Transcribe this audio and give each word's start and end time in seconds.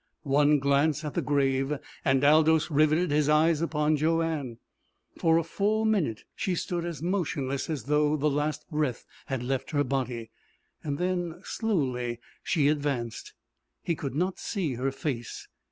One 0.23 0.57
glance 0.57 1.05
at 1.05 1.13
the 1.13 1.21
grave 1.21 1.73
and 2.03 2.23
Aldous 2.23 2.71
riveted 2.71 3.11
his 3.11 3.29
eyes 3.29 3.61
upon 3.61 3.97
Joanne. 3.97 4.57
For 5.19 5.37
a 5.37 5.43
full 5.43 5.85
minute 5.85 6.23
she 6.35 6.55
stood 6.55 6.85
as 6.85 7.03
motionless 7.03 7.69
as 7.69 7.83
though 7.83 8.17
the 8.17 8.27
last 8.27 8.67
breath 8.71 9.05
had 9.27 9.43
left 9.43 9.69
her 9.69 9.83
body. 9.83 10.31
Then, 10.83 11.39
slowly, 11.43 12.19
she 12.41 12.67
advanced. 12.67 13.33
He 13.83 13.93
could 13.93 14.15
not 14.15 14.39
see 14.39 14.73
her 14.73 14.91
face. 14.91 15.47